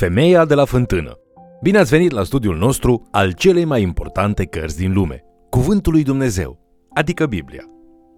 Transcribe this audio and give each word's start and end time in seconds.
Femeia 0.00 0.44
de 0.44 0.54
la 0.54 0.64
fântână. 0.64 1.18
Bine 1.62 1.78
ați 1.78 1.90
venit 1.90 2.10
la 2.10 2.22
studiul 2.22 2.56
nostru 2.56 3.08
al 3.10 3.32
celei 3.32 3.64
mai 3.64 3.82
importante 3.82 4.44
cărți 4.44 4.76
din 4.76 4.92
lume, 4.92 5.24
Cuvântul 5.50 5.92
lui 5.92 6.02
Dumnezeu, 6.02 6.58
adică 6.94 7.26
Biblia. 7.26 7.62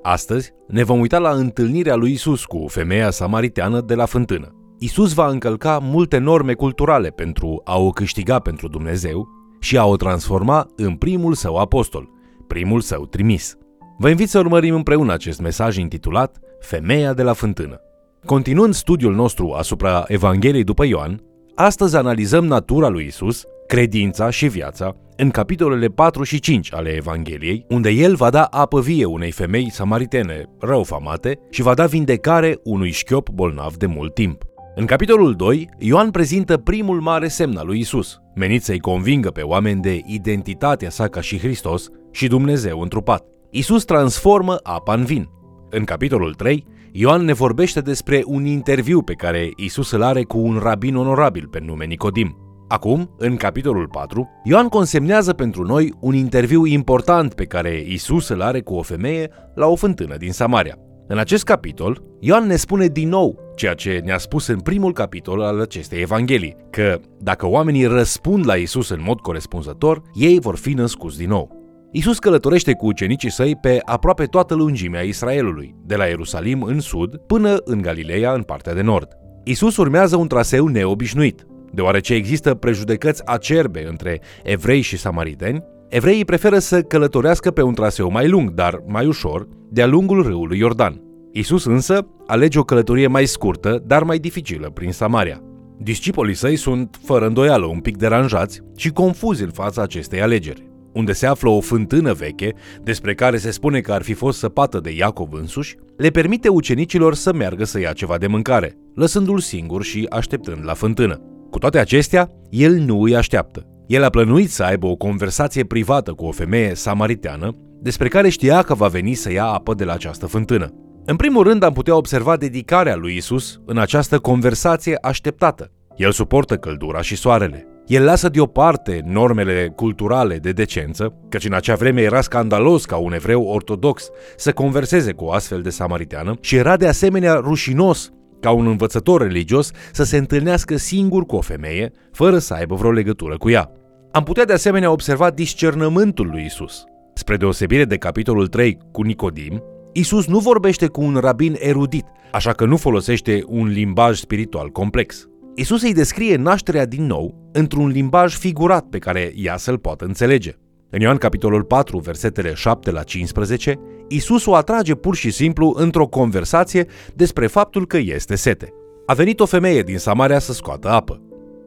Astăzi 0.02 0.52
ne 0.68 0.82
vom 0.82 1.00
uita 1.00 1.18
la 1.18 1.30
întâlnirea 1.30 1.94
lui 1.94 2.12
Isus 2.12 2.44
cu 2.44 2.66
femeia 2.68 3.10
samariteană 3.10 3.80
de 3.80 3.94
la 3.94 4.04
fântână. 4.04 4.74
Isus 4.78 5.12
va 5.12 5.28
încălca 5.28 5.78
multe 5.78 6.18
norme 6.18 6.52
culturale 6.52 7.08
pentru 7.08 7.60
a 7.64 7.78
o 7.78 7.90
câștiga 7.90 8.38
pentru 8.38 8.68
Dumnezeu 8.68 9.28
și 9.60 9.78
a 9.78 9.86
o 9.86 9.96
transforma 9.96 10.66
în 10.76 10.94
primul 10.94 11.34
său 11.34 11.56
apostol, 11.56 12.08
primul 12.46 12.80
său 12.80 13.06
trimis. 13.06 13.56
Vă 13.98 14.08
invit 14.08 14.28
să 14.28 14.38
urmărim 14.38 14.74
împreună 14.74 15.12
acest 15.12 15.40
mesaj 15.40 15.76
intitulat 15.76 16.38
Femeia 16.60 17.12
de 17.12 17.22
la 17.22 17.32
fântână. 17.32 17.80
Continuând 18.24 18.74
studiul 18.74 19.14
nostru 19.14 19.50
asupra 19.50 20.04
Evangheliei 20.06 20.64
după 20.64 20.84
Ioan, 20.84 21.22
astăzi 21.54 21.96
analizăm 21.96 22.44
natura 22.44 22.88
lui 22.88 23.06
Isus, 23.06 23.44
credința 23.66 24.30
și 24.30 24.46
viața 24.46 24.96
în 25.16 25.30
capitolele 25.30 25.86
4 25.86 26.22
și 26.22 26.40
5 26.40 26.74
ale 26.74 26.90
Evangheliei, 26.90 27.64
unde 27.68 27.90
el 27.90 28.14
va 28.14 28.30
da 28.30 28.42
apă 28.42 28.80
vie 28.80 29.04
unei 29.04 29.30
femei 29.30 29.70
samaritene 29.70 30.44
răufamate 30.60 31.38
și 31.50 31.62
va 31.62 31.74
da 31.74 31.86
vindecare 31.86 32.58
unui 32.64 32.90
șchiop 32.90 33.30
bolnav 33.30 33.76
de 33.76 33.86
mult 33.86 34.14
timp. 34.14 34.42
În 34.74 34.86
capitolul 34.86 35.34
2, 35.34 35.68
Ioan 35.78 36.10
prezintă 36.10 36.56
primul 36.56 37.00
mare 37.00 37.28
semn 37.28 37.56
al 37.56 37.66
lui 37.66 37.78
Isus, 37.78 38.18
menit 38.34 38.62
să-i 38.62 38.78
convingă 38.78 39.30
pe 39.30 39.40
oameni 39.40 39.80
de 39.80 40.00
identitatea 40.06 40.90
sa 40.90 41.08
ca 41.08 41.20
și 41.20 41.38
Hristos 41.38 41.88
și 42.10 42.26
Dumnezeu 42.26 42.80
întrupat. 42.80 43.24
Isus 43.50 43.84
transformă 43.84 44.56
apa 44.62 44.94
în 44.94 45.04
vin. 45.04 45.28
În 45.74 45.84
capitolul 45.84 46.34
3, 46.34 46.66
Ioan 46.92 47.24
ne 47.24 47.32
vorbește 47.32 47.80
despre 47.80 48.22
un 48.26 48.44
interviu 48.44 49.02
pe 49.02 49.12
care 49.12 49.50
Isus 49.56 49.90
îl 49.90 50.02
are 50.02 50.22
cu 50.22 50.38
un 50.38 50.58
rabin 50.62 50.96
onorabil 50.96 51.46
pe 51.46 51.60
nume 51.60 51.84
Nicodim. 51.84 52.36
Acum, 52.68 53.14
în 53.18 53.36
capitolul 53.36 53.88
4, 53.88 54.30
Ioan 54.44 54.68
consemnează 54.68 55.32
pentru 55.32 55.62
noi 55.62 55.92
un 56.00 56.14
interviu 56.14 56.66
important 56.66 57.34
pe 57.34 57.44
care 57.44 57.84
Isus 57.86 58.28
îl 58.28 58.42
are 58.42 58.60
cu 58.60 58.74
o 58.74 58.82
femeie 58.82 59.30
la 59.54 59.66
o 59.66 59.76
fântână 59.76 60.16
din 60.16 60.32
Samaria. 60.32 60.76
În 61.08 61.18
acest 61.18 61.44
capitol, 61.44 62.02
Ioan 62.20 62.46
ne 62.46 62.56
spune 62.56 62.86
din 62.86 63.08
nou 63.08 63.52
ceea 63.56 63.74
ce 63.74 64.00
ne-a 64.04 64.18
spus 64.18 64.46
în 64.46 64.60
primul 64.60 64.92
capitol 64.92 65.42
al 65.42 65.60
acestei 65.60 66.00
evanghelii, 66.00 66.56
că 66.70 67.00
dacă 67.18 67.46
oamenii 67.46 67.86
răspund 67.86 68.46
la 68.46 68.54
Isus 68.54 68.88
în 68.88 69.00
mod 69.02 69.20
corespunzător, 69.20 70.02
ei 70.14 70.40
vor 70.40 70.56
fi 70.56 70.72
născuți 70.72 71.18
din 71.18 71.28
nou. 71.28 71.61
Isus 71.94 72.18
călătorește 72.18 72.74
cu 72.74 72.86
ucenicii 72.86 73.30
săi 73.30 73.56
pe 73.56 73.78
aproape 73.84 74.24
toată 74.24 74.54
lungimea 74.54 75.00
Israelului, 75.00 75.74
de 75.84 75.96
la 75.96 76.04
Ierusalim 76.04 76.62
în 76.62 76.80
sud 76.80 77.16
până 77.16 77.56
în 77.64 77.80
Galileea 77.80 78.32
în 78.32 78.42
partea 78.42 78.74
de 78.74 78.80
nord. 78.80 79.08
Isus 79.44 79.76
urmează 79.76 80.16
un 80.16 80.28
traseu 80.28 80.66
neobișnuit. 80.66 81.46
Deoarece 81.72 82.14
există 82.14 82.54
prejudecăți 82.54 83.26
acerbe 83.26 83.86
între 83.88 84.20
evrei 84.42 84.80
și 84.80 84.96
samariteni, 84.96 85.64
evreii 85.88 86.24
preferă 86.24 86.58
să 86.58 86.82
călătorească 86.82 87.50
pe 87.50 87.62
un 87.62 87.74
traseu 87.74 88.10
mai 88.10 88.28
lung, 88.28 88.50
dar 88.50 88.82
mai 88.86 89.06
ușor, 89.06 89.48
de-a 89.70 89.86
lungul 89.86 90.22
râului 90.22 90.58
Iordan. 90.58 91.02
Isus 91.32 91.64
însă 91.64 92.06
alege 92.26 92.58
o 92.58 92.62
călătorie 92.62 93.06
mai 93.06 93.26
scurtă, 93.26 93.82
dar 93.86 94.02
mai 94.02 94.18
dificilă 94.18 94.70
prin 94.70 94.92
Samaria. 94.92 95.40
Discipolii 95.78 96.34
săi 96.34 96.56
sunt, 96.56 96.98
fără 97.04 97.26
îndoială, 97.26 97.66
un 97.66 97.80
pic 97.80 97.96
deranjați 97.96 98.60
și 98.76 98.90
confuzi 98.90 99.42
în 99.42 99.50
fața 99.50 99.82
acestei 99.82 100.22
alegeri 100.22 100.70
unde 100.92 101.12
se 101.12 101.26
află 101.26 101.50
o 101.50 101.60
fântână 101.60 102.12
veche, 102.12 102.54
despre 102.82 103.14
care 103.14 103.36
se 103.36 103.50
spune 103.50 103.80
că 103.80 103.92
ar 103.92 104.02
fi 104.02 104.12
fost 104.12 104.38
săpată 104.38 104.80
de 104.80 104.90
Iacov 104.90 105.32
însuși, 105.32 105.76
le 105.96 106.08
permite 106.08 106.48
ucenicilor 106.48 107.14
să 107.14 107.32
meargă 107.32 107.64
să 107.64 107.80
ia 107.80 107.92
ceva 107.92 108.18
de 108.18 108.26
mâncare, 108.26 108.76
lăsându-l 108.94 109.38
singur 109.38 109.82
și 109.82 110.06
așteptând 110.10 110.64
la 110.64 110.74
fântână. 110.74 111.20
Cu 111.50 111.58
toate 111.58 111.78
acestea, 111.78 112.30
el 112.50 112.72
nu 112.72 113.02
îi 113.02 113.16
așteaptă. 113.16 113.66
El 113.86 114.04
a 114.04 114.08
plănuit 114.08 114.50
să 114.50 114.62
aibă 114.62 114.86
o 114.86 114.96
conversație 114.96 115.64
privată 115.64 116.12
cu 116.12 116.24
o 116.24 116.30
femeie 116.30 116.74
samariteană, 116.74 117.50
despre 117.80 118.08
care 118.08 118.28
știa 118.28 118.62
că 118.62 118.74
va 118.74 118.88
veni 118.88 119.14
să 119.14 119.32
ia 119.32 119.44
apă 119.44 119.74
de 119.74 119.84
la 119.84 119.92
această 119.92 120.26
fântână. 120.26 120.74
În 121.04 121.16
primul 121.16 121.42
rând 121.42 121.62
am 121.62 121.72
putea 121.72 121.96
observa 121.96 122.36
dedicarea 122.36 122.96
lui 122.96 123.16
Isus 123.16 123.60
în 123.66 123.78
această 123.78 124.18
conversație 124.18 124.98
așteptată. 125.00 125.70
El 125.96 126.12
suportă 126.12 126.56
căldura 126.56 127.00
și 127.00 127.16
soarele. 127.16 127.71
El 127.86 128.04
lasă 128.04 128.28
deoparte 128.28 129.02
normele 129.04 129.72
culturale 129.76 130.36
de 130.36 130.50
decență, 130.50 131.14
căci 131.28 131.44
în 131.44 131.52
acea 131.52 131.74
vreme 131.74 132.00
era 132.00 132.20
scandalos 132.20 132.84
ca 132.84 132.96
un 132.96 133.12
evreu 133.12 133.42
ortodox 133.42 134.08
să 134.36 134.52
converseze 134.52 135.12
cu 135.12 135.24
o 135.24 135.32
astfel 135.32 135.62
de 135.62 135.70
samariteană 135.70 136.34
și 136.40 136.56
era 136.56 136.76
de 136.76 136.86
asemenea 136.86 137.34
rușinos 137.34 138.10
ca 138.40 138.50
un 138.50 138.66
învățător 138.66 139.20
religios 139.20 139.70
să 139.92 140.04
se 140.04 140.16
întâlnească 140.16 140.76
singur 140.76 141.26
cu 141.26 141.36
o 141.36 141.40
femeie, 141.40 141.92
fără 142.12 142.38
să 142.38 142.54
aibă 142.54 142.74
vreo 142.74 142.90
legătură 142.90 143.36
cu 143.36 143.50
ea. 143.50 143.70
Am 144.12 144.22
putea 144.22 144.44
de 144.44 144.52
asemenea 144.52 144.90
observa 144.90 145.30
discernământul 145.30 146.26
lui 146.26 146.44
Isus. 146.44 146.84
Spre 147.14 147.36
deosebire 147.36 147.84
de 147.84 147.96
capitolul 147.96 148.46
3 148.46 148.78
cu 148.92 149.02
Nicodim, 149.02 149.62
Isus 149.92 150.26
nu 150.26 150.38
vorbește 150.38 150.86
cu 150.86 151.00
un 151.00 151.16
rabin 151.20 151.56
erudit, 151.58 152.04
așa 152.32 152.52
că 152.52 152.64
nu 152.64 152.76
folosește 152.76 153.42
un 153.46 153.66
limbaj 153.66 154.18
spiritual 154.18 154.68
complex. 154.68 155.28
Isus 155.54 155.82
îi 155.82 155.92
descrie 155.92 156.36
nașterea 156.36 156.86
din 156.86 157.06
nou 157.06 157.50
într-un 157.52 157.88
limbaj 157.88 158.36
figurat 158.36 158.84
pe 158.84 158.98
care 158.98 159.32
ea 159.36 159.56
să-l 159.56 159.78
poată 159.78 160.04
înțelege. 160.04 160.52
În 160.90 161.00
Ioan 161.00 161.16
capitolul 161.16 161.62
4, 161.62 161.98
versetele 161.98 162.54
7 162.54 162.90
la 162.90 163.02
15, 163.02 163.78
Isus 164.08 164.46
o 164.46 164.54
atrage 164.54 164.94
pur 164.94 165.14
și 165.14 165.30
simplu 165.30 165.74
într-o 165.76 166.06
conversație 166.06 166.86
despre 167.14 167.46
faptul 167.46 167.86
că 167.86 167.96
este 167.96 168.34
sete. 168.34 168.72
A 169.06 169.14
venit 169.14 169.40
o 169.40 169.46
femeie 169.46 169.82
din 169.82 169.98
Samaria 169.98 170.38
să 170.38 170.52
scoată 170.52 170.88
apă. 170.88 171.22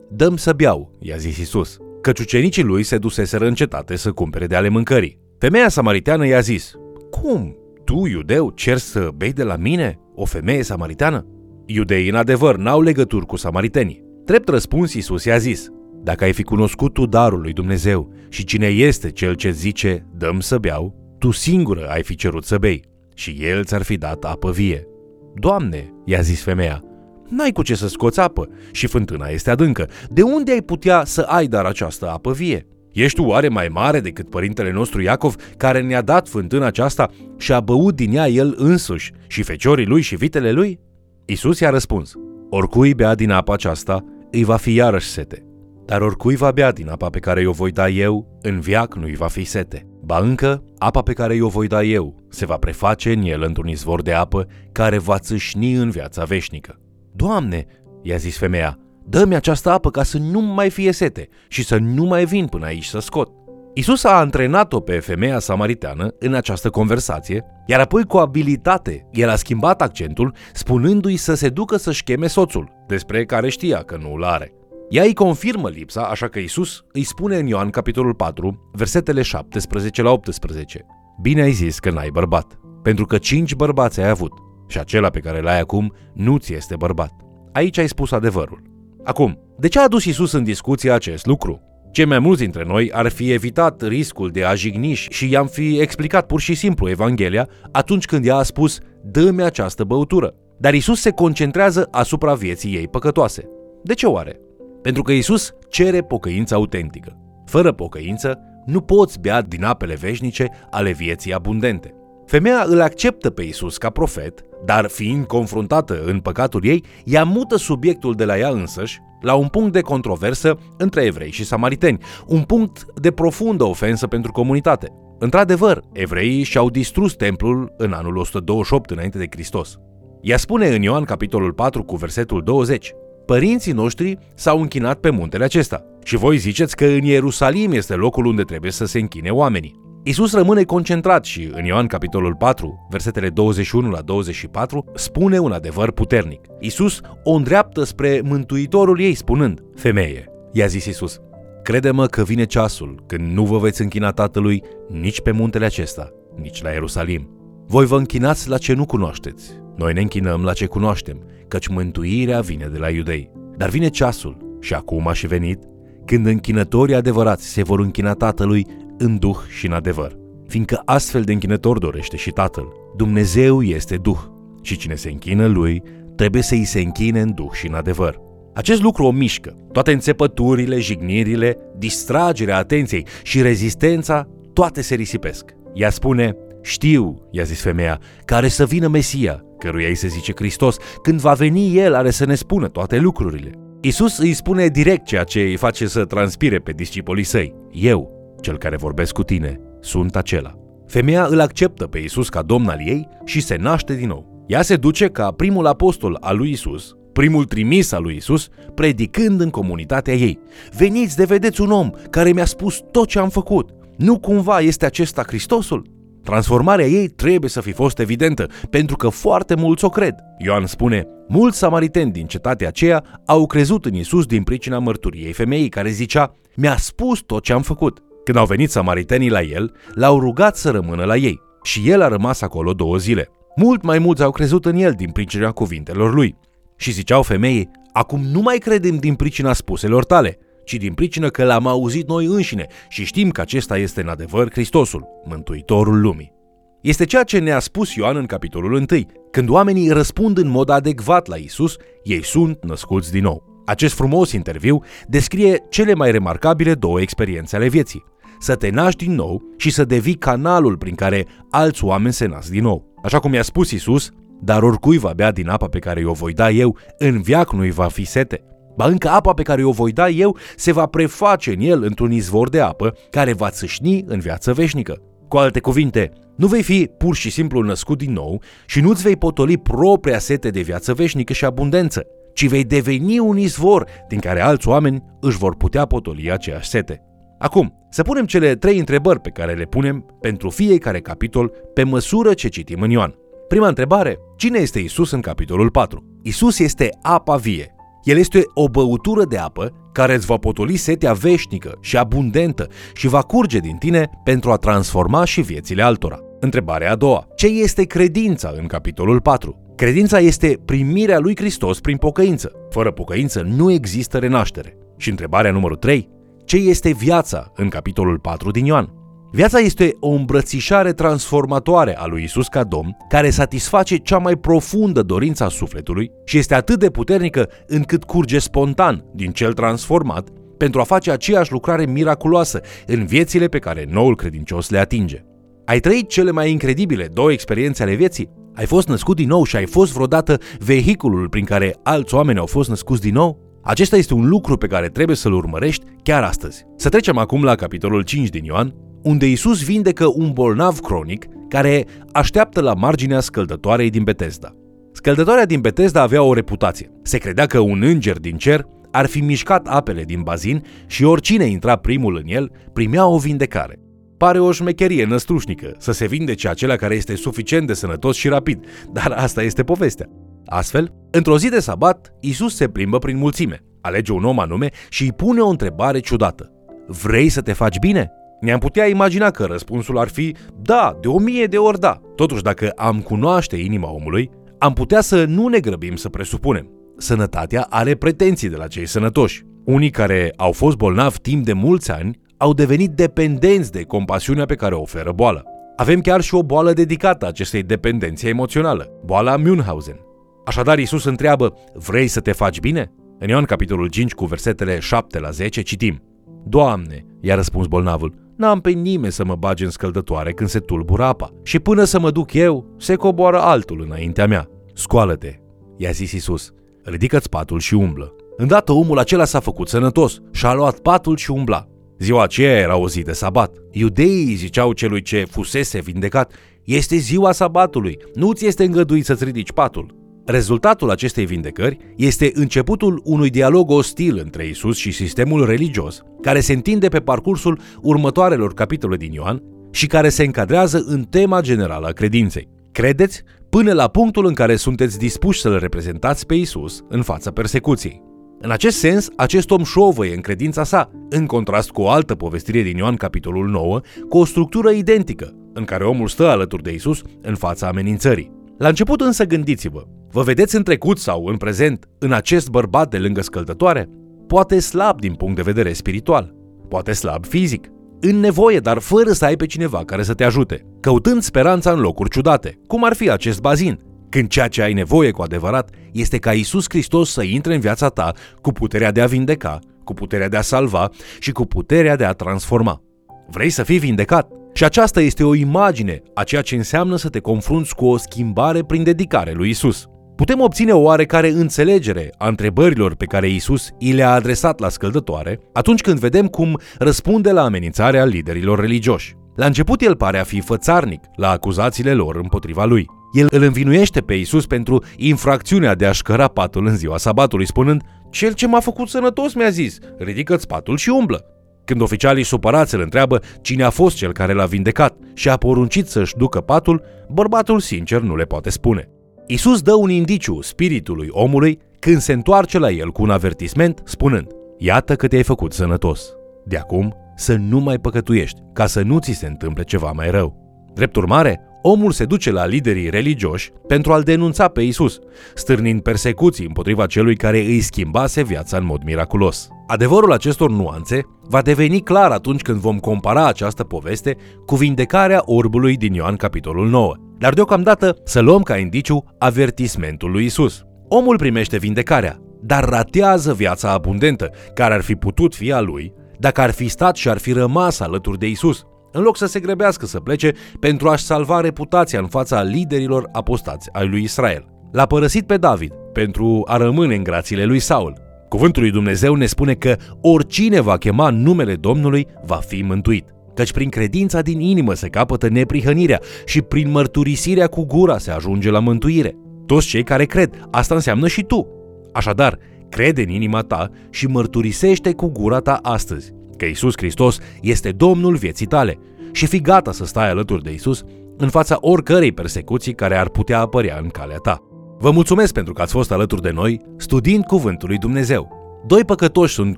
Dăm 0.09 0.37
să 0.37 0.53
beau, 0.53 0.91
i-a 0.99 1.17
zis 1.17 1.37
Isus, 1.37 1.77
căci 2.01 2.19
ucenicii 2.19 2.63
lui 2.63 2.83
se 2.83 2.97
duseseră 2.97 3.47
în 3.47 3.53
cetate 3.53 3.95
să 3.95 4.11
cumpere 4.11 4.47
de 4.47 4.55
ale 4.55 4.69
mâncării. 4.69 5.19
Femeia 5.37 5.69
samariteană 5.69 6.27
i-a 6.27 6.39
zis, 6.39 6.73
Cum? 7.09 7.55
Tu, 7.83 8.05
iudeu, 8.05 8.49
cer 8.49 8.77
să 8.77 9.09
bei 9.15 9.33
de 9.33 9.43
la 9.43 9.55
mine, 9.55 9.99
o 10.15 10.25
femeie 10.25 10.63
samariteană? 10.63 11.25
Iudeii, 11.65 12.09
în 12.09 12.15
adevăr, 12.15 12.57
n-au 12.57 12.81
legături 12.81 13.25
cu 13.25 13.35
samaritenii. 13.35 14.03
Drept 14.25 14.49
răspuns, 14.49 14.93
Iisus 14.93 15.23
i-a 15.23 15.37
zis, 15.37 15.69
Dacă 16.03 16.23
ai 16.23 16.33
fi 16.33 16.43
cunoscut 16.43 16.93
tu 16.93 17.05
darul 17.05 17.41
lui 17.41 17.53
Dumnezeu 17.53 18.13
și 18.29 18.43
cine 18.43 18.67
este 18.67 19.09
cel 19.09 19.33
ce 19.33 19.51
zice, 19.51 20.05
dăm 20.17 20.39
să 20.39 20.57
beau, 20.57 20.95
tu 21.19 21.31
singură 21.31 21.87
ai 21.89 22.03
fi 22.03 22.15
cerut 22.15 22.43
să 22.43 22.57
bei 22.57 22.83
și 23.13 23.37
el 23.39 23.63
ți-ar 23.63 23.81
fi 23.81 23.97
dat 23.97 24.23
apă 24.23 24.51
vie. 24.51 24.87
Doamne, 25.35 25.93
i-a 26.05 26.21
zis 26.21 26.43
femeia, 26.43 26.83
n-ai 27.29 27.51
cu 27.51 27.61
ce 27.61 27.75
să 27.75 27.87
scoți 27.87 28.19
apă 28.19 28.49
și 28.71 28.87
fântâna 28.87 29.27
este 29.27 29.49
adâncă. 29.49 29.89
De 30.09 30.21
unde 30.21 30.51
ai 30.51 30.61
putea 30.61 31.03
să 31.05 31.21
ai 31.21 31.47
dar 31.47 31.65
această 31.65 32.09
apă 32.09 32.31
vie? 32.31 32.67
Ești 32.91 33.21
tu 33.21 33.27
oare 33.27 33.47
mai 33.47 33.67
mare 33.67 33.99
decât 33.99 34.29
părintele 34.29 34.71
nostru 34.71 35.01
Iacov, 35.01 35.35
care 35.57 35.81
ne-a 35.81 36.01
dat 36.01 36.27
fântâna 36.27 36.65
aceasta 36.65 37.09
și 37.37 37.53
a 37.53 37.59
băut 37.59 37.95
din 37.95 38.15
ea 38.15 38.27
el 38.27 38.55
însuși 38.57 39.11
și 39.27 39.43
feciorii 39.43 39.85
lui 39.85 40.01
și 40.01 40.15
vitele 40.15 40.51
lui? 40.51 40.79
Isus 41.27 41.59
i-a 41.59 41.69
răspuns, 41.69 42.13
oricui 42.49 42.93
bea 42.93 43.15
din 43.15 43.31
apa 43.31 43.53
aceasta, 43.53 44.05
îi 44.31 44.43
va 44.43 44.55
fi 44.55 44.73
iarăși 44.73 45.07
sete. 45.07 45.45
Dar 45.85 46.01
oricui 46.01 46.35
va 46.35 46.51
bea 46.51 46.71
din 46.71 46.89
apa 46.89 47.09
pe 47.09 47.19
care 47.19 47.47
o 47.47 47.51
voi 47.51 47.71
da 47.71 47.89
eu, 47.89 48.37
în 48.41 48.59
viac 48.59 48.95
nu-i 48.95 49.15
va 49.15 49.27
fi 49.27 49.43
sete. 49.43 49.87
Ba 50.03 50.19
încă, 50.19 50.63
apa 50.77 51.01
pe 51.01 51.13
care 51.13 51.41
o 51.41 51.47
voi 51.47 51.67
da 51.67 51.83
eu 51.83 52.15
se 52.29 52.45
va 52.45 52.57
preface 52.57 53.11
în 53.11 53.21
el 53.21 53.43
într-un 53.43 53.67
izvor 53.67 54.01
de 54.01 54.13
apă 54.13 54.47
care 54.71 54.97
va 54.97 55.19
țâșni 55.19 55.73
în 55.73 55.89
viața 55.89 56.23
veșnică. 56.23 56.79
Doamne, 57.13 57.65
i-a 58.01 58.17
zis 58.17 58.37
femeia, 58.37 58.79
dă-mi 59.05 59.35
această 59.35 59.69
apă 59.69 59.89
ca 59.89 60.03
să 60.03 60.17
nu 60.17 60.39
mai 60.39 60.69
fie 60.69 60.91
sete 60.91 61.27
și 61.47 61.63
să 61.63 61.77
nu 61.77 62.03
mai 62.03 62.25
vin 62.25 62.45
până 62.47 62.65
aici 62.65 62.85
să 62.85 62.99
scot. 62.99 63.29
Isus 63.77 64.03
a 64.03 64.17
antrenat-o 64.17 64.79
pe 64.79 64.99
femeia 64.99 65.39
samariteană 65.39 66.13
în 66.19 66.33
această 66.33 66.69
conversație, 66.69 67.45
iar 67.65 67.79
apoi 67.79 68.03
cu 68.03 68.17
abilitate 68.17 69.07
el 69.11 69.29
a 69.29 69.35
schimbat 69.35 69.81
accentul, 69.81 70.35
spunându-i 70.53 71.15
să 71.15 71.33
se 71.33 71.49
ducă 71.49 71.77
să-și 71.77 72.03
cheme 72.03 72.27
soțul, 72.27 72.71
despre 72.87 73.25
care 73.25 73.49
știa 73.49 73.77
că 73.77 73.97
nu 74.01 74.13
îl 74.13 74.23
are. 74.23 74.53
Ea 74.89 75.03
îi 75.03 75.13
confirmă 75.13 75.69
lipsa, 75.69 76.01
așa 76.01 76.27
că 76.27 76.39
Isus 76.39 76.85
îi 76.91 77.03
spune 77.03 77.37
în 77.37 77.47
Ioan 77.47 77.69
capitolul 77.69 78.13
4, 78.13 78.69
versetele 78.73 79.21
17 79.21 80.01
la 80.01 80.11
18. 80.11 80.85
Bine 81.21 81.41
ai 81.41 81.51
zis 81.51 81.79
că 81.79 81.91
n-ai 81.91 82.09
bărbat, 82.09 82.59
pentru 82.81 83.05
că 83.05 83.17
cinci 83.17 83.55
bărbați 83.55 84.01
ai 84.01 84.09
avut 84.09 84.31
și 84.67 84.79
acela 84.79 85.09
pe 85.09 85.19
care 85.19 85.41
l-ai 85.41 85.59
acum 85.59 85.93
nu 86.13 86.37
ți 86.37 86.53
este 86.53 86.75
bărbat. 86.75 87.11
Aici 87.53 87.77
ai 87.77 87.87
spus 87.87 88.11
adevărul. 88.11 88.61
Acum, 89.03 89.39
de 89.57 89.67
ce 89.67 89.79
a 89.79 89.83
adus 89.83 90.05
Isus 90.05 90.31
în 90.31 90.43
discuție 90.43 90.91
acest 90.91 91.25
lucru? 91.25 91.61
Cei 91.95 92.05
mai 92.05 92.19
mulți 92.19 92.41
dintre 92.41 92.63
noi 92.63 92.91
ar 92.93 93.07
fi 93.07 93.31
evitat 93.31 93.81
riscul 93.81 94.29
de 94.29 94.43
a 94.43 94.55
jigni 94.55 94.93
și 94.93 95.29
i-am 95.29 95.47
fi 95.47 95.79
explicat 95.79 96.25
pur 96.25 96.39
și 96.39 96.55
simplu 96.55 96.89
Evanghelia 96.89 97.49
atunci 97.71 98.05
când 98.05 98.25
ea 98.25 98.35
a 98.35 98.43
spus 98.43 98.79
dă-mi 99.03 99.43
această 99.43 99.83
băutură. 99.83 100.33
Dar 100.57 100.73
Isus 100.73 101.01
se 101.01 101.11
concentrează 101.11 101.87
asupra 101.91 102.33
vieții 102.33 102.75
ei 102.75 102.87
păcătoase. 102.87 103.49
De 103.83 103.93
ce 103.93 104.05
oare? 104.05 104.39
Pentru 104.81 105.01
că 105.01 105.11
Isus 105.11 105.51
cere 105.69 106.01
pocăință 106.01 106.55
autentică. 106.55 107.17
Fără 107.45 107.71
pocăință, 107.71 108.39
nu 108.65 108.81
poți 108.81 109.19
bea 109.19 109.41
din 109.41 109.63
apele 109.63 109.93
veșnice 109.93 110.49
ale 110.69 110.91
vieții 110.91 111.33
abundente. 111.33 111.93
Femeia 112.25 112.63
îl 112.67 112.81
acceptă 112.81 113.29
pe 113.29 113.43
Isus 113.43 113.77
ca 113.77 113.89
profet, 113.89 114.45
dar 114.65 114.87
fiind 114.89 115.25
confruntată 115.25 116.03
în 116.05 116.19
păcatul 116.19 116.65
ei, 116.65 116.83
ea 117.03 117.23
mută 117.23 117.55
subiectul 117.57 118.13
de 118.13 118.25
la 118.25 118.37
ea 118.37 118.49
însăși 118.49 118.99
la 119.21 119.33
un 119.33 119.47
punct 119.47 119.71
de 119.71 119.81
controversă 119.81 120.57
între 120.77 121.01
evrei 121.01 121.31
și 121.31 121.45
samariteni, 121.45 121.97
un 122.27 122.41
punct 122.41 122.85
de 122.95 123.11
profundă 123.11 123.63
ofensă 123.63 124.07
pentru 124.07 124.31
comunitate. 124.31 124.87
Într-adevăr, 125.19 125.81
evreii 125.91 126.43
și-au 126.43 126.69
distrus 126.69 127.13
templul 127.15 127.73
în 127.77 127.91
anul 127.91 128.17
128 128.17 128.89
înainte 128.89 129.17
de 129.17 129.27
Hristos. 129.29 129.77
Ea 130.21 130.37
spune 130.37 130.67
în 130.67 130.81
Ioan 130.81 131.03
capitolul 131.03 131.53
4 131.53 131.83
cu 131.83 131.95
versetul 131.95 132.43
20, 132.43 132.93
Părinții 133.25 133.71
noștri 133.71 134.17
s-au 134.35 134.61
închinat 134.61 134.99
pe 134.99 135.09
muntele 135.09 135.43
acesta 135.43 135.83
și 136.03 136.15
voi 136.15 136.37
ziceți 136.37 136.75
că 136.75 136.85
în 136.85 137.03
Ierusalim 137.03 137.71
este 137.71 137.93
locul 137.93 138.25
unde 138.25 138.41
trebuie 138.41 138.71
să 138.71 138.85
se 138.85 138.99
închine 138.99 139.29
oamenii. 139.29 139.84
Isus 140.07 140.33
rămâne 140.33 140.63
concentrat 140.63 141.25
și 141.25 141.49
în 141.53 141.65
Ioan 141.65 141.87
capitolul 141.87 142.35
4, 142.35 142.87
versetele 142.89 143.29
21 143.29 143.89
la 143.89 144.01
24, 144.01 144.85
spune 144.95 145.39
un 145.39 145.51
adevăr 145.51 145.91
puternic. 145.91 146.39
Isus 146.59 147.01
o 147.23 147.31
îndreaptă 147.31 147.83
spre 147.83 148.21
Mântuitorul 148.23 148.99
ei 148.99 149.13
spunând, 149.13 149.63
Femeie, 149.75 150.25
i-a 150.51 150.65
zis 150.65 150.85
Isus, 150.85 151.19
crede-mă 151.63 152.05
că 152.05 152.23
vine 152.23 152.45
ceasul 152.45 153.03
când 153.07 153.31
nu 153.31 153.45
vă 153.45 153.57
veți 153.57 153.81
închina 153.81 154.11
Tatălui 154.11 154.63
nici 154.89 155.21
pe 155.21 155.31
muntele 155.31 155.65
acesta, 155.65 156.11
nici 156.41 156.61
la 156.61 156.69
Ierusalim. 156.69 157.29
Voi 157.67 157.85
vă 157.85 157.97
închinați 157.97 158.49
la 158.49 158.57
ce 158.57 158.73
nu 158.73 158.85
cunoașteți. 158.85 159.51
Noi 159.75 159.93
ne 159.93 160.01
închinăm 160.01 160.43
la 160.43 160.53
ce 160.53 160.65
cunoaștem, 160.65 161.17
căci 161.47 161.67
mântuirea 161.67 162.39
vine 162.39 162.69
de 162.71 162.77
la 162.77 162.89
iudei. 162.89 163.31
Dar 163.57 163.69
vine 163.69 163.87
ceasul, 163.87 164.57
și 164.59 164.73
acum 164.73 165.07
a 165.07 165.13
și 165.13 165.27
venit, 165.27 165.59
când 166.05 166.25
închinătorii 166.25 166.95
adevărați 166.95 167.47
se 167.47 167.63
vor 167.63 167.79
închina 167.79 168.13
Tatălui 168.13 168.65
în 168.97 169.17
duh 169.17 169.37
și 169.47 169.65
în 169.65 169.71
adevăr. 169.71 170.17
Fiindcă 170.47 170.81
astfel 170.85 171.21
de 171.21 171.31
închinător 171.31 171.77
dorește 171.77 172.17
și 172.17 172.31
Tatăl. 172.31 172.67
Dumnezeu 172.95 173.61
este 173.61 173.95
duh 173.95 174.19
și 174.61 174.77
cine 174.77 174.95
se 174.95 175.09
închină 175.09 175.47
lui 175.47 175.83
trebuie 176.15 176.41
să 176.41 176.53
îi 176.53 176.63
se 176.63 176.79
închine 176.79 177.21
în 177.21 177.33
duh 177.33 177.51
și 177.51 177.67
în 177.67 177.73
adevăr. 177.73 178.19
Acest 178.53 178.81
lucru 178.81 179.03
o 179.05 179.11
mișcă. 179.11 179.57
Toate 179.71 179.91
înțepăturile, 179.91 180.79
jignirile, 180.79 181.57
distragerea 181.77 182.57
atenției 182.57 183.07
și 183.23 183.41
rezistența, 183.41 184.27
toate 184.53 184.81
se 184.81 184.95
risipesc. 184.95 185.45
Ea 185.73 185.89
spune, 185.89 186.35
știu, 186.61 187.27
i-a 187.31 187.43
zis 187.43 187.61
femeia, 187.61 187.99
care 188.25 188.47
să 188.47 188.65
vină 188.65 188.87
Mesia, 188.87 189.43
căruia 189.57 189.87
îi 189.87 189.95
se 189.95 190.07
zice 190.07 190.31
Hristos, 190.35 190.77
când 191.01 191.19
va 191.19 191.33
veni 191.33 191.77
El 191.77 191.95
are 191.95 192.09
să 192.09 192.25
ne 192.25 192.35
spună 192.35 192.67
toate 192.67 192.97
lucrurile. 192.97 193.51
Isus 193.81 194.17
îi 194.17 194.33
spune 194.33 194.67
direct 194.67 195.05
ceea 195.05 195.23
ce 195.23 195.39
îi 195.39 195.57
face 195.57 195.87
să 195.87 196.05
transpire 196.05 196.59
pe 196.59 196.71
discipolii 196.71 197.23
săi. 197.23 197.55
Eu, 197.71 198.14
cel 198.45 198.57
care 198.57 198.75
vorbesc 198.75 199.13
cu 199.13 199.23
tine, 199.23 199.59
sunt 199.81 200.15
acela. 200.15 200.53
Femeia 200.87 201.25
îl 201.25 201.39
acceptă 201.39 201.87
pe 201.87 201.99
Isus 201.99 202.29
ca 202.29 202.41
domn 202.41 202.67
al 202.67 202.79
ei 202.79 203.07
și 203.23 203.41
se 203.41 203.55
naște 203.55 203.95
din 203.95 204.07
nou. 204.07 204.45
Ea 204.47 204.61
se 204.61 204.75
duce 204.75 205.07
ca 205.07 205.31
primul 205.31 205.65
apostol 205.65 206.17
al 206.19 206.37
lui 206.37 206.49
Isus, 206.49 206.95
primul 207.13 207.45
trimis 207.45 207.91
al 207.91 208.01
lui 208.01 208.15
Isus, 208.15 208.47
predicând 208.75 209.41
în 209.41 209.49
comunitatea 209.49 210.13
ei. 210.13 210.39
Veniți 210.77 211.15
de 211.15 211.23
vedeți 211.23 211.61
un 211.61 211.71
om 211.71 211.89
care 212.09 212.31
mi-a 212.31 212.45
spus 212.45 212.83
tot 212.91 213.07
ce 213.07 213.19
am 213.19 213.29
făcut. 213.29 213.69
Nu 213.97 214.19
cumva 214.19 214.59
este 214.59 214.85
acesta 214.85 215.23
Hristosul? 215.27 215.89
Transformarea 216.23 216.87
ei 216.87 217.07
trebuie 217.07 217.49
să 217.49 217.61
fi 217.61 217.71
fost 217.71 217.99
evidentă, 217.99 218.47
pentru 218.69 218.95
că 218.95 219.09
foarte 219.09 219.55
mulți 219.55 219.85
o 219.85 219.89
cred. 219.89 220.15
Ioan 220.37 220.65
spune, 220.65 221.07
mulți 221.27 221.57
samariteni 221.57 222.11
din 222.11 222.25
cetatea 222.25 222.67
aceea 222.67 223.03
au 223.25 223.45
crezut 223.45 223.85
în 223.85 223.93
Isus 223.93 224.25
din 224.25 224.43
pricina 224.43 224.79
mărturiei 224.79 225.33
femeii 225.33 225.69
care 225.69 225.89
zicea, 225.89 226.33
mi-a 226.55 226.77
spus 226.77 227.19
tot 227.19 227.43
ce 227.43 227.53
am 227.53 227.61
făcut. 227.61 228.04
Când 228.25 228.37
au 228.37 228.45
venit 228.45 228.69
samaritenii 228.69 229.29
la 229.29 229.41
el, 229.41 229.73
l-au 229.93 230.19
rugat 230.19 230.55
să 230.55 230.69
rămână 230.69 231.03
la 231.03 231.15
ei 231.15 231.41
și 231.63 231.89
el 231.89 232.01
a 232.01 232.07
rămas 232.07 232.41
acolo 232.41 232.73
două 232.73 232.97
zile. 232.97 233.29
Mult 233.55 233.83
mai 233.83 233.99
mulți 233.99 234.23
au 234.23 234.31
crezut 234.31 234.65
în 234.65 234.75
el 234.75 234.93
din 234.93 235.11
pricina 235.11 235.51
cuvintelor 235.51 236.13
lui. 236.13 236.35
Și 236.77 236.91
ziceau 236.91 237.21
femeii, 237.21 237.69
acum 237.93 238.21
nu 238.21 238.41
mai 238.41 238.57
credem 238.57 238.95
din 238.95 239.15
pricina 239.15 239.53
spuselor 239.53 240.05
tale, 240.05 240.37
ci 240.65 240.73
din 240.73 240.93
pricină 240.93 241.29
că 241.29 241.43
l-am 241.43 241.67
auzit 241.67 242.07
noi 242.07 242.25
înșine 242.25 242.67
și 242.89 243.05
știm 243.05 243.29
că 243.29 243.41
acesta 243.41 243.77
este 243.77 244.01
în 244.01 244.07
adevăr 244.07 244.51
Hristosul, 244.51 245.07
Mântuitorul 245.25 246.01
lumii. 246.01 246.33
Este 246.81 247.05
ceea 247.05 247.23
ce 247.23 247.39
ne-a 247.39 247.59
spus 247.59 247.93
Ioan 247.95 248.15
în 248.15 248.25
capitolul 248.25 248.73
1. 248.73 248.85
Când 249.31 249.49
oamenii 249.49 249.89
răspund 249.89 250.37
în 250.37 250.47
mod 250.47 250.69
adecvat 250.69 251.27
la 251.27 251.35
Isus, 251.35 251.75
ei 252.03 252.23
sunt 252.23 252.63
născuți 252.63 253.11
din 253.11 253.23
nou. 253.23 253.61
Acest 253.65 253.93
frumos 253.93 254.31
interviu 254.31 254.83
descrie 255.07 255.63
cele 255.69 255.93
mai 255.93 256.11
remarcabile 256.11 256.73
două 256.73 257.01
experiențe 257.01 257.55
ale 257.55 257.67
vieții. 257.67 258.03
Să 258.45 258.55
te 258.55 258.69
naști 258.69 259.05
din 259.05 259.15
nou 259.15 259.41
și 259.57 259.71
să 259.71 259.85
devii 259.85 260.13
canalul 260.13 260.77
prin 260.77 260.95
care 260.95 261.25
alți 261.49 261.83
oameni 261.83 262.13
se 262.13 262.25
nasc 262.25 262.49
din 262.49 262.63
nou. 262.63 262.93
Așa 263.03 263.19
cum 263.19 263.33
i-a 263.33 263.41
spus 263.41 263.71
Isus, 263.71 264.09
dar 264.41 264.63
oricui 264.63 264.97
va 264.97 265.13
bea 265.15 265.31
din 265.31 265.49
apa 265.49 265.67
pe 265.67 265.79
care 265.79 266.05
o 266.05 266.11
voi 266.11 266.33
da 266.33 266.49
eu, 266.49 266.77
în 266.97 267.21
viac 267.21 267.53
nu-i 267.53 267.71
va 267.71 267.87
fi 267.87 268.03
sete. 268.03 268.43
Ba 268.75 268.85
încă 268.85 269.09
apa 269.09 269.33
pe 269.33 269.41
care 269.41 269.63
o 269.63 269.71
voi 269.71 269.91
da 269.91 270.09
eu 270.09 270.37
se 270.55 270.71
va 270.71 270.85
preface 270.85 271.51
în 271.51 271.59
el 271.59 271.83
într-un 271.83 272.11
izvor 272.11 272.49
de 272.49 272.59
apă 272.59 272.93
care 273.09 273.33
va 273.33 273.49
țâșni 273.49 274.03
în 274.07 274.19
viață 274.19 274.53
veșnică. 274.53 275.01
Cu 275.27 275.37
alte 275.37 275.59
cuvinte, 275.59 276.11
nu 276.35 276.47
vei 276.47 276.63
fi 276.63 276.89
pur 276.97 277.15
și 277.15 277.29
simplu 277.29 277.61
născut 277.61 277.97
din 277.97 278.13
nou 278.13 278.41
și 278.65 278.81
nu-ți 278.81 279.03
vei 279.03 279.15
potoli 279.15 279.57
propria 279.57 280.19
sete 280.19 280.49
de 280.49 280.61
viață 280.61 280.93
veșnică 280.93 281.33
și 281.33 281.45
abundență, 281.45 282.05
ci 282.33 282.47
vei 282.47 282.63
deveni 282.63 283.19
un 283.19 283.37
izvor 283.37 283.87
din 284.07 284.19
care 284.19 284.41
alți 284.41 284.67
oameni 284.67 285.03
își 285.21 285.37
vor 285.37 285.55
putea 285.55 285.85
potoli 285.85 286.31
aceeași 286.31 286.69
sete. 286.69 286.99
Acum, 287.39 287.87
să 287.89 288.01
punem 288.01 288.25
cele 288.25 288.55
trei 288.55 288.79
întrebări 288.79 289.19
pe 289.19 289.29
care 289.29 289.53
le 289.53 289.65
punem 289.65 290.05
pentru 290.21 290.49
fiecare 290.49 290.99
capitol 290.99 291.51
pe 291.73 291.83
măsură 291.83 292.33
ce 292.33 292.47
citim 292.47 292.81
în 292.81 292.89
Ioan. 292.89 293.15
Prima 293.47 293.67
întrebare, 293.67 294.17
cine 294.37 294.59
este 294.59 294.79
Isus 294.79 295.11
în 295.11 295.21
capitolul 295.21 295.69
4? 295.69 296.19
Isus 296.23 296.59
este 296.59 296.89
apa 297.01 297.35
vie, 297.35 297.75
el 298.05 298.17
este 298.17 298.43
o 298.53 298.69
băutură 298.69 299.25
de 299.25 299.37
apă 299.37 299.73
care 299.91 300.13
îți 300.13 300.25
va 300.25 300.37
potoli 300.37 300.75
setea 300.75 301.13
veșnică 301.13 301.77
și 301.81 301.97
abundentă 301.97 302.67
și 302.93 303.07
va 303.07 303.21
curge 303.21 303.59
din 303.59 303.75
tine 303.75 304.09
pentru 304.23 304.51
a 304.51 304.55
transforma 304.55 305.25
și 305.25 305.41
viețile 305.41 305.83
altora. 305.83 306.19
Întrebarea 306.39 306.91
a 306.91 306.95
doua. 306.95 307.27
Ce 307.35 307.47
este 307.47 307.83
credința 307.83 308.53
în 308.57 308.65
capitolul 308.65 309.21
4? 309.21 309.73
Credința 309.75 310.19
este 310.19 310.59
primirea 310.65 311.19
lui 311.19 311.35
Hristos 311.35 311.79
prin 311.79 311.97
pocăință. 311.97 312.51
Fără 312.69 312.91
pocăință 312.91 313.41
nu 313.41 313.71
există 313.71 314.17
renaștere. 314.17 314.77
Și 314.97 315.09
întrebarea 315.09 315.51
numărul 315.51 315.77
3. 315.77 316.09
Ce 316.45 316.57
este 316.57 316.93
viața 316.93 317.51
în 317.55 317.69
capitolul 317.69 318.19
4 318.19 318.51
din 318.51 318.65
Ioan? 318.65 318.93
Viața 319.31 319.59
este 319.59 319.95
o 319.99 320.09
îmbrățișare 320.09 320.93
transformatoare 320.93 321.97
a 321.97 322.05
lui 322.05 322.23
Isus 322.23 322.47
ca 322.47 322.63
Domn, 322.63 322.97
care 323.09 323.29
satisface 323.29 323.95
cea 323.95 324.17
mai 324.17 324.35
profundă 324.35 325.01
dorință 325.01 325.43
a 325.43 325.49
sufletului 325.49 326.11
și 326.25 326.37
este 326.37 326.55
atât 326.55 326.79
de 326.79 326.89
puternică 326.89 327.49
încât 327.67 328.03
curge 328.03 328.39
spontan 328.39 329.05
din 329.15 329.31
cel 329.31 329.53
transformat 329.53 330.29
pentru 330.57 330.79
a 330.79 330.83
face 330.83 331.11
aceeași 331.11 331.51
lucrare 331.51 331.85
miraculoasă 331.85 332.61
în 332.85 333.05
viețile 333.05 333.47
pe 333.47 333.59
care 333.59 333.85
noul 333.89 334.15
credincios 334.15 334.69
le 334.69 334.77
atinge. 334.77 335.23
Ai 335.65 335.79
trăit 335.79 336.09
cele 336.09 336.31
mai 336.31 336.51
incredibile 336.51 337.09
două 337.13 337.31
experiențe 337.31 337.83
ale 337.83 337.93
vieții? 337.93 338.29
Ai 338.55 338.65
fost 338.65 338.87
născut 338.87 339.15
din 339.15 339.27
nou 339.27 339.43
și 339.43 339.55
ai 339.55 339.65
fost 339.65 339.93
vreodată 339.93 340.37
vehiculul 340.59 341.29
prin 341.29 341.45
care 341.45 341.75
alți 341.83 342.15
oameni 342.15 342.39
au 342.39 342.45
fost 342.45 342.69
născuți 342.69 343.01
din 343.01 343.13
nou? 343.13 343.44
Acesta 343.67 343.97
este 343.97 344.13
un 344.13 344.27
lucru 344.27 344.57
pe 344.57 344.67
care 344.67 344.89
trebuie 344.89 345.15
să-l 345.15 345.33
urmărești 345.33 345.85
chiar 346.03 346.23
astăzi. 346.23 346.65
Să 346.75 346.89
trecem 346.89 347.17
acum 347.17 347.43
la 347.43 347.55
capitolul 347.55 348.01
5 348.01 348.29
din 348.29 348.43
Ioan, 348.43 348.75
unde 349.03 349.29
Isus 349.29 349.63
vindecă 349.63 350.05
un 350.15 350.31
bolnav 350.33 350.79
cronic 350.79 351.25
care 351.49 351.85
așteaptă 352.11 352.61
la 352.61 352.73
marginea 352.73 353.19
scăldătoarei 353.19 353.89
din 353.89 354.03
Betesda. 354.03 354.55
Scăldătoarea 354.91 355.45
din 355.45 355.61
Betesda 355.61 356.01
avea 356.01 356.21
o 356.21 356.33
reputație. 356.33 356.91
Se 357.03 357.17
credea 357.17 357.45
că 357.45 357.59
un 357.59 357.81
înger 357.83 358.19
din 358.19 358.37
cer 358.37 358.65
ar 358.91 359.05
fi 359.05 359.21
mișcat 359.21 359.67
apele 359.67 360.03
din 360.03 360.21
bazin 360.21 360.63
și 360.87 361.03
oricine 361.03 361.45
intra 361.45 361.75
primul 361.75 362.15
în 362.15 362.33
el 362.33 362.51
primea 362.73 363.07
o 363.07 363.17
vindecare. 363.17 363.79
Pare 364.17 364.39
o 364.39 364.51
șmecherie 364.51 365.05
năstrușnică 365.05 365.75
să 365.77 365.91
se 365.91 366.07
vindece 366.07 366.47
acela 366.47 366.75
care 366.75 366.95
este 366.95 367.15
suficient 367.15 367.67
de 367.67 367.73
sănătos 367.73 368.15
și 368.15 368.27
rapid, 368.27 368.65
dar 368.93 369.11
asta 369.11 369.43
este 369.43 369.63
povestea. 369.63 370.09
Astfel, 370.45 370.93
într-o 371.11 371.37
zi 371.37 371.49
de 371.49 371.59
sabat, 371.59 372.13
Isus 372.19 372.55
se 372.55 372.67
plimbă 372.67 372.97
prin 372.97 373.17
mulțime, 373.17 373.63
alege 373.81 374.11
un 374.11 374.23
om 374.23 374.39
anume 374.39 374.69
și 374.89 375.03
îi 375.03 375.13
pune 375.13 375.39
o 375.39 375.49
întrebare 375.49 375.99
ciudată. 375.99 376.51
Vrei 376.87 377.29
să 377.29 377.41
te 377.41 377.53
faci 377.53 377.79
bine? 377.79 378.11
Ne-am 378.41 378.59
putea 378.59 378.87
imagina 378.87 379.31
că 379.31 379.43
răspunsul 379.43 379.97
ar 379.97 380.07
fi 380.07 380.35
da, 380.61 380.97
de 381.01 381.07
o 381.07 381.19
mie 381.19 381.45
de 381.45 381.57
ori 381.57 381.79
da. 381.79 382.01
Totuși, 382.15 382.41
dacă 382.41 382.69
am 382.75 383.01
cunoaște 383.01 383.55
inima 383.55 383.91
omului, 383.91 384.29
am 384.57 384.73
putea 384.73 385.01
să 385.01 385.25
nu 385.25 385.47
ne 385.47 385.59
grăbim 385.59 385.95
să 385.95 386.09
presupunem. 386.09 386.69
Sănătatea 386.97 387.67
are 387.69 387.95
pretenții 387.95 388.49
de 388.49 388.55
la 388.55 388.67
cei 388.67 388.85
sănătoși. 388.85 389.43
Unii 389.65 389.89
care 389.89 390.33
au 390.35 390.51
fost 390.51 390.77
bolnavi 390.77 391.19
timp 391.19 391.45
de 391.45 391.53
mulți 391.53 391.91
ani 391.91 392.19
au 392.37 392.53
devenit 392.53 392.89
dependenți 392.89 393.71
de 393.71 393.83
compasiunea 393.83 394.45
pe 394.45 394.55
care 394.55 394.75
o 394.75 394.81
oferă 394.81 395.11
boala. 395.11 395.41
Avem 395.75 396.01
chiar 396.01 396.21
și 396.21 396.35
o 396.35 396.43
boală 396.43 396.73
dedicată 396.73 397.27
acestei 397.27 397.63
dependențe 397.63 398.27
emoțională, 398.27 398.89
boala 399.05 399.37
Münchhausen. 399.37 400.04
Așadar, 400.45 400.79
Isus 400.79 401.03
întreabă, 401.03 401.53
vrei 401.73 402.07
să 402.07 402.19
te 402.19 402.31
faci 402.31 402.59
bine? 402.59 402.91
În 403.19 403.27
Ioan 403.27 403.45
capitolul 403.45 403.87
5 403.87 404.13
cu 404.13 404.25
versetele 404.25 404.79
7 404.79 405.19
la 405.19 405.29
10 405.29 405.61
citim, 405.61 406.01
Doamne, 406.47 407.05
i-a 407.21 407.35
răspuns 407.35 407.67
bolnavul, 407.67 408.25
N-am 408.35 408.59
pe 408.59 408.69
nimeni 408.69 409.11
să 409.11 409.25
mă 409.25 409.35
bage 409.35 409.63
în 409.63 409.69
scăldătoare 409.69 410.31
când 410.31 410.49
se 410.49 410.59
tulbură 410.59 411.03
apa. 411.03 411.29
Și 411.43 411.59
până 411.59 411.83
să 411.83 411.99
mă 411.99 412.11
duc 412.11 412.33
eu, 412.33 412.75
se 412.77 412.95
coboară 412.95 413.39
altul 413.39 413.81
înaintea 413.85 414.27
mea. 414.27 414.49
Scoală-te, 414.73 415.39
i-a 415.77 415.91
zis 415.91 416.11
Isus. 416.11 416.51
Ridică-ți 416.83 417.29
patul 417.29 417.59
și 417.59 417.73
umblă. 417.73 418.15
Îndată 418.37 418.71
omul 418.71 418.97
acela 418.97 419.25
s-a 419.25 419.39
făcut 419.39 419.67
sănătos 419.67 420.19
și 420.31 420.45
a 420.45 420.53
luat 420.53 420.79
patul 420.79 421.17
și 421.17 421.31
umbla. 421.31 421.67
Ziua 421.99 422.23
aceea 422.23 422.59
era 422.59 422.75
o 422.75 422.89
zi 422.89 423.01
de 423.01 423.11
sabat. 423.11 423.55
Iudeii 423.71 424.35
ziceau 424.35 424.73
celui 424.73 425.01
ce 425.01 425.25
fusese 425.29 425.79
vindecat, 425.79 426.33
este 426.63 426.95
ziua 426.95 427.31
sabatului, 427.31 427.97
nu 428.13 428.31
ți 428.31 428.45
este 428.45 428.63
îngăduit 428.63 429.05
să-ți 429.05 429.23
ridici 429.23 429.51
patul. 429.51 430.04
Rezultatul 430.25 430.89
acestei 430.89 431.25
vindecări 431.25 431.77
este 431.95 432.31
începutul 432.33 433.01
unui 433.03 433.29
dialog 433.29 433.69
ostil 433.69 434.19
între 434.23 434.47
Isus 434.47 434.77
și 434.77 434.91
sistemul 434.91 435.45
religios, 435.45 436.01
care 436.21 436.39
se 436.39 436.53
întinde 436.53 436.87
pe 436.87 436.99
parcursul 436.99 437.59
următoarelor 437.81 438.53
capitole 438.53 438.97
din 438.97 439.11
Ioan 439.11 439.43
și 439.71 439.87
care 439.87 440.09
se 440.09 440.23
încadrează 440.23 440.83
în 440.87 441.03
tema 441.03 441.41
generală 441.41 441.87
a 441.87 441.91
credinței. 441.91 442.49
Credeți 442.71 443.21
până 443.49 443.73
la 443.73 443.87
punctul 443.87 444.25
în 444.25 444.33
care 444.33 444.55
sunteți 444.55 444.97
dispuși 444.97 445.41
să-L 445.41 445.59
reprezentați 445.59 446.25
pe 446.25 446.33
Isus 446.35 446.83
în 446.89 447.01
fața 447.01 447.31
persecuției. 447.31 448.01
În 448.39 448.51
acest 448.51 448.77
sens, 448.77 449.09
acest 449.15 449.51
om 449.51 449.63
șovăie 449.63 450.15
în 450.15 450.21
credința 450.21 450.63
sa, 450.63 450.91
în 451.09 451.25
contrast 451.25 451.69
cu 451.69 451.81
o 451.81 451.89
altă 451.89 452.15
povestire 452.15 452.61
din 452.61 452.77
Ioan 452.77 452.95
capitolul 452.95 453.47
9, 453.47 453.81
cu 454.09 454.17
o 454.17 454.25
structură 454.25 454.69
identică, 454.69 455.35
în 455.53 455.63
care 455.63 455.83
omul 455.83 456.07
stă 456.07 456.27
alături 456.27 456.63
de 456.63 456.73
Isus 456.73 457.01
în 457.21 457.35
fața 457.35 457.67
amenințării. 457.67 458.31
La 458.57 458.67
început 458.67 459.01
însă 459.01 459.25
gândiți-vă, 459.25 459.83
vă 460.15 460.21
vedeți 460.21 460.55
în 460.55 460.63
trecut 460.63 460.97
sau 460.97 461.25
în 461.25 461.37
prezent 461.37 461.87
în 461.99 462.11
acest 462.11 462.49
bărbat 462.49 462.89
de 462.89 462.97
lângă 462.97 463.21
scăldătoare? 463.21 463.89
Poate 464.27 464.59
slab 464.59 464.99
din 464.99 465.13
punct 465.13 465.35
de 465.35 465.41
vedere 465.41 465.73
spiritual, 465.73 466.33
poate 466.69 466.91
slab 466.91 467.25
fizic, 467.25 467.69
în 467.99 468.19
nevoie, 468.19 468.59
dar 468.59 468.79
fără 468.79 469.11
să 469.11 469.25
ai 469.25 469.35
pe 469.35 469.45
cineva 469.45 469.85
care 469.85 470.03
să 470.03 470.13
te 470.13 470.23
ajute, 470.23 470.65
căutând 470.79 471.21
speranța 471.21 471.71
în 471.71 471.79
locuri 471.79 472.09
ciudate, 472.09 472.59
cum 472.67 472.83
ar 472.83 472.93
fi 472.93 473.09
acest 473.09 473.41
bazin, 473.41 473.79
când 474.09 474.27
ceea 474.27 474.47
ce 474.47 474.61
ai 474.61 474.73
nevoie 474.73 475.11
cu 475.11 475.21
adevărat 475.21 475.69
este 475.91 476.17
ca 476.17 476.33
Isus 476.33 476.65
Hristos 476.67 477.11
să 477.11 477.21
intre 477.21 477.53
în 477.53 477.59
viața 477.59 477.89
ta 477.89 478.11
cu 478.41 478.51
puterea 478.51 478.91
de 478.91 479.01
a 479.01 479.05
vindeca, 479.05 479.59
cu 479.83 479.93
puterea 479.93 480.29
de 480.29 480.37
a 480.37 480.41
salva 480.41 480.89
și 481.19 481.31
cu 481.31 481.45
puterea 481.45 481.95
de 481.95 482.05
a 482.05 482.11
transforma. 482.11 482.81
Vrei 483.27 483.49
să 483.49 483.63
fii 483.63 483.79
vindecat? 483.79 484.29
Și 484.53 484.63
aceasta 484.63 485.01
este 485.01 485.23
o 485.23 485.35
imagine 485.35 486.01
a 486.13 486.23
ceea 486.23 486.41
ce 486.41 486.55
înseamnă 486.55 486.95
să 486.95 487.09
te 487.09 487.19
confrunți 487.19 487.75
cu 487.75 487.85
o 487.85 487.97
schimbare 487.97 488.63
prin 488.63 488.83
dedicare 488.83 489.31
lui 489.31 489.49
Isus. 489.49 489.87
Putem 490.15 490.39
obține 490.39 490.71
o 490.71 490.79
oarecare 490.79 491.29
înțelegere 491.29 492.13
a 492.17 492.27
întrebărilor 492.27 492.95
pe 492.95 493.05
care 493.05 493.29
Isus 493.29 493.69
i 493.77 493.91
le-a 493.91 494.11
adresat 494.11 494.59
la 494.59 494.69
scăldătoare 494.69 495.39
atunci 495.53 495.81
când 495.81 495.99
vedem 495.99 496.27
cum 496.27 496.59
răspunde 496.77 497.31
la 497.31 497.43
amenințarea 497.43 498.05
liderilor 498.05 498.59
religioși. 498.59 499.15
La 499.35 499.45
început 499.45 499.81
el 499.81 499.95
pare 499.95 500.19
a 500.19 500.23
fi 500.23 500.41
fățarnic 500.41 500.99
la 501.15 501.29
acuzațiile 501.29 501.93
lor 501.93 502.15
împotriva 502.15 502.65
lui. 502.65 502.85
El 503.13 503.27
îl 503.29 503.41
învinuiește 503.41 504.01
pe 504.01 504.13
Isus 504.13 504.45
pentru 504.45 504.83
infracțiunea 504.97 505.75
de 505.75 505.85
a-și 505.85 506.01
căra 506.01 506.27
patul 506.27 506.65
în 506.65 506.75
ziua 506.75 506.97
sabatului, 506.97 507.47
spunând 507.47 507.81
Cel 508.09 508.33
ce 508.33 508.47
m-a 508.47 508.59
făcut 508.59 508.87
sănătos 508.87 509.33
mi-a 509.33 509.49
zis, 509.49 509.77
ridică-ți 509.97 510.47
patul 510.47 510.77
și 510.77 510.89
umblă. 510.89 511.25
Când 511.65 511.81
oficialii 511.81 512.23
supărați 512.23 512.75
îl 512.75 512.81
întreabă 512.81 513.21
cine 513.41 513.63
a 513.63 513.69
fost 513.69 513.95
cel 513.95 514.13
care 514.13 514.33
l-a 514.33 514.45
vindecat 514.45 514.97
și 515.13 515.29
a 515.29 515.37
poruncit 515.37 515.87
să-și 515.87 516.15
ducă 516.15 516.41
patul, 516.41 516.83
bărbatul 517.09 517.59
sincer 517.59 518.01
nu 518.01 518.15
le 518.15 518.23
poate 518.23 518.49
spune. 518.49 518.89
Isus 519.27 519.61
dă 519.61 519.73
un 519.73 519.89
indiciu 519.89 520.41
spiritului 520.41 521.07
omului 521.11 521.59
când 521.79 521.97
se 521.97 522.13
întoarce 522.13 522.59
la 522.59 522.71
el 522.71 522.91
cu 522.91 523.01
un 523.01 523.09
avertisment, 523.09 523.81
spunând 523.85 524.27
Iată 524.57 524.95
că 524.95 525.07
te-ai 525.07 525.23
făcut 525.23 525.53
sănătos. 525.53 526.13
De 526.45 526.57
acum 526.57 526.95
să 527.15 527.35
nu 527.35 527.59
mai 527.59 527.79
păcătuiești, 527.79 528.41
ca 528.53 528.65
să 528.65 528.81
nu 528.81 528.99
ți 528.99 529.11
se 529.11 529.27
întâmple 529.27 529.63
ceva 529.63 529.91
mai 529.91 530.11
rău. 530.11 530.43
Drept 530.73 530.95
urmare, 530.95 531.41
omul 531.61 531.91
se 531.91 532.05
duce 532.05 532.31
la 532.31 532.45
liderii 532.45 532.89
religioși 532.89 533.51
pentru 533.67 533.93
a-l 533.93 534.01
denunța 534.01 534.47
pe 534.47 534.61
Isus, 534.61 534.99
stârnind 535.35 535.81
persecuții 535.81 536.45
împotriva 536.45 536.85
celui 536.85 537.15
care 537.15 537.37
îi 537.37 537.59
schimbase 537.59 538.23
viața 538.23 538.57
în 538.57 538.65
mod 538.65 538.83
miraculos. 538.83 539.47
Adevărul 539.67 540.11
acestor 540.11 540.49
nuanțe 540.49 541.01
va 541.21 541.41
deveni 541.41 541.79
clar 541.79 542.11
atunci 542.11 542.41
când 542.41 542.59
vom 542.59 542.79
compara 542.79 543.27
această 543.27 543.63
poveste 543.63 544.17
cu 544.45 544.55
vindecarea 544.55 545.21
orbului 545.25 545.77
din 545.77 545.93
Ioan 545.93 546.15
capitolul 546.15 546.69
9. 546.69 546.95
Dar 547.17 547.33
deocamdată 547.33 547.95
să 548.03 548.19
luăm 548.19 548.41
ca 548.41 548.57
indiciu 548.57 549.03
avertismentul 549.17 550.11
lui 550.11 550.25
Isus. 550.25 550.63
Omul 550.87 551.17
primește 551.17 551.57
vindecarea, 551.57 552.19
dar 552.41 552.63
ratează 552.63 553.33
viața 553.33 553.71
abundentă, 553.71 554.29
care 554.53 554.73
ar 554.73 554.81
fi 554.81 554.95
putut 554.95 555.35
fi 555.35 555.51
a 555.51 555.59
lui 555.59 555.93
dacă 556.19 556.41
ar 556.41 556.51
fi 556.51 556.67
stat 556.67 556.95
și 556.95 557.09
ar 557.09 557.17
fi 557.17 557.31
rămas 557.31 557.79
alături 557.79 558.19
de 558.19 558.27
Isus, 558.27 558.63
în 558.91 559.01
loc 559.01 559.17
să 559.17 559.25
se 559.25 559.39
grăbească 559.39 559.85
să 559.85 559.99
plece 559.99 560.31
pentru 560.59 560.89
a-și 560.89 561.03
salva 561.03 561.39
reputația 561.39 561.99
în 561.99 562.07
fața 562.07 562.41
liderilor 562.41 563.09
apostați 563.11 563.69
ai 563.71 563.87
lui 563.87 564.03
Israel. 564.03 564.45
L-a 564.71 564.85
părăsit 564.85 565.25
pe 565.25 565.37
David 565.37 565.73
pentru 565.93 566.41
a 566.47 566.57
rămâne 566.57 566.95
în 566.95 567.03
grațiile 567.03 567.45
lui 567.45 567.59
Saul. 567.59 568.03
Cuvântul 568.29 568.61
lui 568.61 568.71
Dumnezeu 568.71 569.15
ne 569.15 569.25
spune 569.25 569.53
că 569.53 569.75
oricine 570.01 570.61
va 570.61 570.77
chema 570.77 571.09
numele 571.09 571.55
Domnului 571.55 572.07
va 572.25 572.35
fi 572.35 572.61
mântuit. 572.61 573.14
Căci 573.35 573.51
prin 573.51 573.69
credința 573.69 574.21
din 574.21 574.39
inimă 574.39 574.73
se 574.73 574.87
capătă 574.87 575.29
neprihănirea 575.29 575.99
și 576.25 576.41
prin 576.41 576.71
mărturisirea 576.71 577.47
cu 577.47 577.65
gura 577.65 577.97
se 577.97 578.11
ajunge 578.11 578.49
la 578.49 578.59
mântuire. 578.59 579.15
Toți 579.45 579.67
cei 579.67 579.83
care 579.83 580.05
cred, 580.05 580.47
asta 580.51 580.75
înseamnă 580.75 581.07
și 581.07 581.23
tu. 581.23 581.47
Așadar, 581.93 582.39
crede 582.69 583.01
în 583.01 583.09
inima 583.09 583.41
ta 583.41 583.69
și 583.89 584.07
mărturisește 584.07 584.93
cu 584.93 585.07
gura 585.07 585.39
ta 585.39 585.59
astăzi 585.61 586.13
că 586.37 586.45
Isus 586.45 586.73
Hristos 586.77 587.17
este 587.41 587.69
Domnul 587.69 588.15
vieții 588.15 588.45
tale 588.45 588.79
și 589.11 589.25
fi 589.25 589.41
gata 589.41 589.71
să 589.71 589.85
stai 589.85 590.09
alături 590.09 590.43
de 590.43 590.53
Isus 590.53 590.83
în 591.17 591.29
fața 591.29 591.57
oricărei 591.61 592.11
persecuții 592.11 592.73
care 592.73 592.97
ar 592.97 593.09
putea 593.09 593.39
apărea 593.39 593.79
în 593.81 593.89
calea 593.89 594.17
ta. 594.17 594.43
Vă 594.79 594.91
mulțumesc 594.91 595.33
pentru 595.33 595.53
că 595.53 595.61
ați 595.61 595.71
fost 595.71 595.91
alături 595.91 596.21
de 596.21 596.31
noi 596.31 596.61
studiind 596.77 597.23
Cuvântul 597.23 597.67
lui 597.67 597.77
Dumnezeu. 597.77 598.43
Doi 598.67 598.85
păcătoși 598.85 599.33
sunt 599.33 599.57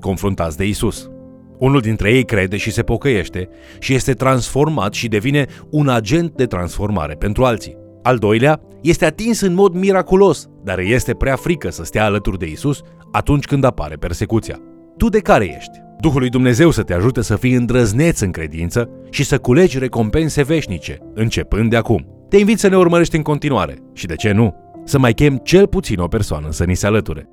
confruntați 0.00 0.56
de 0.56 0.66
Isus. 0.66 1.10
Unul 1.58 1.80
dintre 1.80 2.12
ei 2.12 2.24
crede 2.24 2.56
și 2.56 2.70
se 2.70 2.82
pocăiește 2.82 3.48
și 3.78 3.94
este 3.94 4.12
transformat 4.12 4.92
și 4.92 5.08
devine 5.08 5.46
un 5.70 5.88
agent 5.88 6.36
de 6.36 6.46
transformare 6.46 7.14
pentru 7.14 7.44
alții. 7.44 7.76
Al 8.02 8.18
doilea 8.18 8.60
este 8.82 9.04
atins 9.04 9.40
în 9.40 9.54
mod 9.54 9.74
miraculos, 9.74 10.48
dar 10.64 10.78
este 10.78 11.14
prea 11.14 11.36
frică 11.36 11.70
să 11.70 11.84
stea 11.84 12.04
alături 12.04 12.38
de 12.38 12.46
Isus 12.46 12.80
atunci 13.12 13.44
când 13.44 13.64
apare 13.64 13.94
persecuția. 13.94 14.60
Tu 14.96 15.08
de 15.08 15.18
care 15.18 15.44
ești? 15.44 15.80
Duhul 16.00 16.20
lui 16.20 16.28
Dumnezeu 16.28 16.70
să 16.70 16.82
te 16.82 16.94
ajute 16.94 17.22
să 17.22 17.36
fii 17.36 17.54
îndrăzneț 17.54 18.20
în 18.20 18.30
credință 18.30 18.90
și 19.10 19.24
să 19.24 19.38
culegi 19.38 19.78
recompense 19.78 20.42
veșnice, 20.42 20.98
începând 21.14 21.70
de 21.70 21.76
acum. 21.76 22.26
Te 22.28 22.36
invit 22.36 22.58
să 22.58 22.68
ne 22.68 22.76
urmărești 22.76 23.16
în 23.16 23.22
continuare 23.22 23.78
și, 23.92 24.06
de 24.06 24.14
ce 24.14 24.32
nu, 24.32 24.54
să 24.84 24.98
mai 24.98 25.12
chem 25.12 25.36
cel 25.36 25.66
puțin 25.66 25.98
o 25.98 26.06
persoană 26.06 26.46
să 26.50 26.64
ni 26.64 26.74
se 26.74 26.86
alăture. 26.86 27.28